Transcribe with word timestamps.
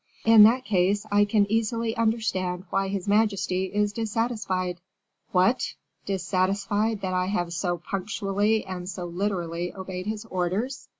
"In 0.25 0.41
that 0.45 0.65
case, 0.65 1.05
I 1.11 1.25
can 1.25 1.45
easily 1.47 1.95
understand 1.95 2.63
why 2.71 2.87
his 2.87 3.07
majesty 3.07 3.65
is 3.65 3.93
dissatisfied." 3.93 4.79
"What! 5.31 5.75
dissatisfied 6.07 7.01
that 7.01 7.13
I 7.13 7.27
have 7.27 7.53
so 7.53 7.77
punctually 7.77 8.65
and 8.65 8.89
so 8.89 9.05
literally 9.05 9.75
obeyed 9.75 10.07
his 10.07 10.25
orders? 10.25 10.87